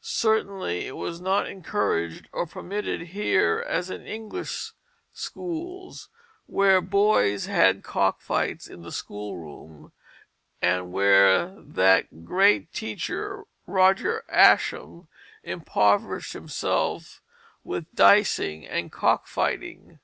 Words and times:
Certainly 0.00 0.86
it 0.86 0.96
was 0.96 1.20
not 1.20 1.46
encouraged 1.46 2.26
or 2.32 2.46
permitted 2.46 3.02
here 3.08 3.62
as 3.68 3.90
in 3.90 4.06
English 4.06 4.72
schools, 5.12 6.08
where 6.46 6.80
boys 6.80 7.44
had 7.44 7.82
cock 7.84 8.22
fights 8.22 8.66
in 8.66 8.80
the 8.80 8.90
schoolroom; 8.90 9.92
and 10.62 10.90
where 10.90 11.54
that 11.60 12.24
great 12.24 12.72
teacher, 12.72 13.44
Roger 13.66 14.24
Ascham, 14.30 15.06
impoverished 15.42 16.32
himself 16.32 17.20
with 17.62 17.94
dicing 17.94 18.66
and 18.66 18.90
cock 18.90 19.26
fighting. 19.26 19.98